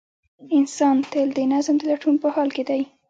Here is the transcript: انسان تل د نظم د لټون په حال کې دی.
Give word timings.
انسان 0.57 0.95
تل 1.11 1.27
د 1.37 1.39
نظم 1.51 1.75
د 1.77 1.81
لټون 1.91 2.15
په 2.21 2.27
حال 2.35 2.49
کې 2.55 2.63
دی. 2.69 2.81